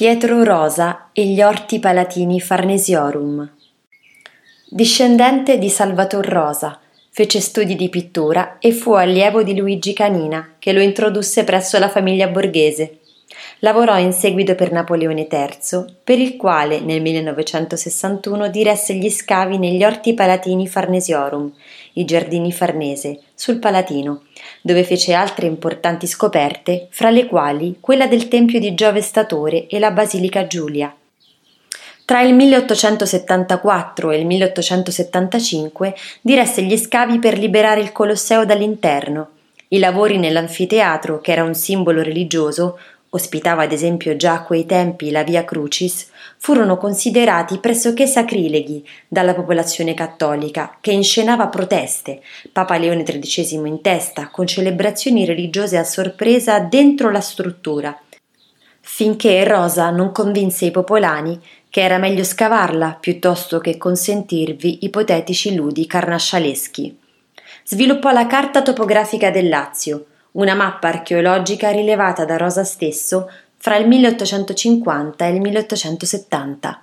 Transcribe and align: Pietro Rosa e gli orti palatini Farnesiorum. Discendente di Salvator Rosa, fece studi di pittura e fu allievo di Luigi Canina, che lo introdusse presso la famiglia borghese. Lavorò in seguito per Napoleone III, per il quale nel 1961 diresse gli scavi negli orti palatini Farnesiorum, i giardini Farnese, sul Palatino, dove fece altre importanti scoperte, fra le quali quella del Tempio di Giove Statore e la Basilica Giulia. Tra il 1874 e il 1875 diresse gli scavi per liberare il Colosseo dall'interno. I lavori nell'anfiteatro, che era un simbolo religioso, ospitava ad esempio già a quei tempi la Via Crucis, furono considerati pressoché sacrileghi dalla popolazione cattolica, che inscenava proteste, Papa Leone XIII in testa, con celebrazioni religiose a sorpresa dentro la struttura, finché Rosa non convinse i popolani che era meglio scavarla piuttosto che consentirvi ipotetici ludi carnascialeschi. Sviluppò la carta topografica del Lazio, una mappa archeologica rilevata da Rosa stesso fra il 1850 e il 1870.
Pietro 0.00 0.44
Rosa 0.44 1.10
e 1.12 1.26
gli 1.26 1.42
orti 1.42 1.78
palatini 1.78 2.40
Farnesiorum. 2.40 3.46
Discendente 4.66 5.58
di 5.58 5.68
Salvator 5.68 6.24
Rosa, 6.26 6.80
fece 7.10 7.38
studi 7.40 7.76
di 7.76 7.90
pittura 7.90 8.56
e 8.60 8.72
fu 8.72 8.92
allievo 8.92 9.42
di 9.42 9.54
Luigi 9.54 9.92
Canina, 9.92 10.54
che 10.58 10.72
lo 10.72 10.80
introdusse 10.80 11.44
presso 11.44 11.78
la 11.78 11.90
famiglia 11.90 12.28
borghese. 12.28 12.99
Lavorò 13.60 13.98
in 13.98 14.12
seguito 14.12 14.54
per 14.54 14.72
Napoleone 14.72 15.28
III, 15.30 15.84
per 16.02 16.18
il 16.18 16.36
quale 16.36 16.80
nel 16.80 17.00
1961 17.00 18.48
diresse 18.48 18.94
gli 18.94 19.10
scavi 19.10 19.58
negli 19.58 19.84
orti 19.84 20.14
palatini 20.14 20.66
Farnesiorum, 20.66 21.52
i 21.94 22.04
giardini 22.04 22.52
Farnese, 22.52 23.20
sul 23.34 23.58
Palatino, 23.58 24.22
dove 24.62 24.82
fece 24.84 25.12
altre 25.12 25.46
importanti 25.46 26.06
scoperte, 26.06 26.88
fra 26.90 27.10
le 27.10 27.26
quali 27.26 27.76
quella 27.80 28.06
del 28.06 28.28
Tempio 28.28 28.58
di 28.58 28.74
Giove 28.74 29.00
Statore 29.00 29.66
e 29.66 29.78
la 29.78 29.90
Basilica 29.90 30.46
Giulia. 30.46 30.94
Tra 32.04 32.22
il 32.22 32.34
1874 32.34 34.10
e 34.10 34.18
il 34.18 34.26
1875 34.26 35.94
diresse 36.20 36.62
gli 36.62 36.76
scavi 36.76 37.20
per 37.20 37.38
liberare 37.38 37.80
il 37.80 37.92
Colosseo 37.92 38.44
dall'interno. 38.44 39.28
I 39.68 39.78
lavori 39.78 40.18
nell'anfiteatro, 40.18 41.20
che 41.20 41.30
era 41.30 41.44
un 41.44 41.54
simbolo 41.54 42.02
religioso, 42.02 42.80
ospitava 43.10 43.62
ad 43.62 43.72
esempio 43.72 44.16
già 44.16 44.34
a 44.34 44.42
quei 44.42 44.66
tempi 44.66 45.10
la 45.10 45.22
Via 45.22 45.44
Crucis, 45.44 46.08
furono 46.38 46.76
considerati 46.76 47.58
pressoché 47.58 48.06
sacrileghi 48.06 48.86
dalla 49.08 49.34
popolazione 49.34 49.94
cattolica, 49.94 50.78
che 50.80 50.92
inscenava 50.92 51.48
proteste, 51.48 52.22
Papa 52.52 52.78
Leone 52.78 53.02
XIII 53.02 53.68
in 53.68 53.80
testa, 53.80 54.28
con 54.28 54.46
celebrazioni 54.46 55.24
religiose 55.24 55.76
a 55.76 55.84
sorpresa 55.84 56.60
dentro 56.60 57.10
la 57.10 57.20
struttura, 57.20 57.98
finché 58.80 59.44
Rosa 59.44 59.90
non 59.90 60.12
convinse 60.12 60.66
i 60.66 60.70
popolani 60.70 61.38
che 61.68 61.82
era 61.82 61.98
meglio 61.98 62.24
scavarla 62.24 62.96
piuttosto 62.98 63.60
che 63.60 63.78
consentirvi 63.78 64.84
ipotetici 64.84 65.54
ludi 65.54 65.86
carnascialeschi. 65.86 66.98
Sviluppò 67.64 68.10
la 68.10 68.26
carta 68.26 68.62
topografica 68.62 69.30
del 69.30 69.48
Lazio, 69.48 70.06
una 70.32 70.54
mappa 70.54 70.88
archeologica 70.88 71.70
rilevata 71.70 72.24
da 72.24 72.36
Rosa 72.36 72.64
stesso 72.64 73.30
fra 73.56 73.76
il 73.76 73.86
1850 73.86 75.26
e 75.26 75.34
il 75.34 75.40
1870. 75.40 76.82